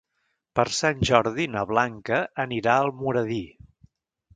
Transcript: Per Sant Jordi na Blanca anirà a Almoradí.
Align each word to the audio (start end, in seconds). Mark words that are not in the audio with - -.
Per 0.59 0.65
Sant 0.77 1.03
Jordi 1.11 1.47
na 1.57 1.67
Blanca 1.75 2.21
anirà 2.49 2.77
a 2.79 2.89
Almoradí. 2.91 3.43